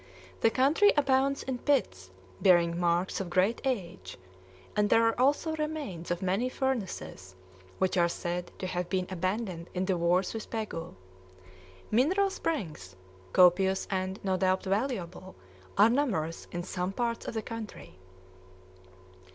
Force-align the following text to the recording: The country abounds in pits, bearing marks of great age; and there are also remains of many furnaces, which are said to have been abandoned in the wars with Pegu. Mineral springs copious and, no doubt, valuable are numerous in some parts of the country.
The 0.39 0.49
country 0.49 0.91
abounds 0.97 1.43
in 1.43 1.59
pits, 1.59 2.09
bearing 2.41 2.79
marks 2.79 3.19
of 3.21 3.29
great 3.29 3.61
age; 3.63 4.17
and 4.75 4.89
there 4.89 5.05
are 5.05 5.19
also 5.19 5.55
remains 5.57 6.09
of 6.09 6.23
many 6.23 6.49
furnaces, 6.49 7.35
which 7.77 7.95
are 7.97 8.09
said 8.09 8.51
to 8.57 8.65
have 8.65 8.89
been 8.89 9.05
abandoned 9.11 9.69
in 9.75 9.85
the 9.85 9.95
wars 9.97 10.33
with 10.33 10.49
Pegu. 10.49 10.95
Mineral 11.91 12.31
springs 12.31 12.95
copious 13.31 13.87
and, 13.91 14.19
no 14.23 14.37
doubt, 14.37 14.63
valuable 14.63 15.35
are 15.77 15.91
numerous 15.91 16.47
in 16.51 16.63
some 16.63 16.91
parts 16.93 17.27
of 17.27 17.35
the 17.35 17.43
country. 17.43 17.99